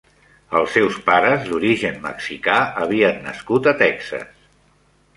[0.59, 2.57] Els seus pares, d'origen mexicà,
[2.87, 4.47] havien nascut a Texas.